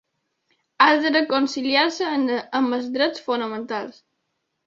Ha 0.83 0.87
de 1.01 1.09
reconciliar-se 1.15 2.09
amb 2.61 2.77
els 2.79 2.89
drets 2.97 3.27
fonamentals. 3.27 4.01